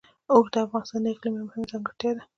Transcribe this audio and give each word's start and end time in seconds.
اوښ 0.31 0.45
د 0.53 0.55
افغانستان 0.65 1.01
د 1.03 1.07
اقلیم 1.13 1.33
یوه 1.39 1.45
مهمه 1.47 1.69
ځانګړتیا 1.71 2.11
ده. 2.17 2.23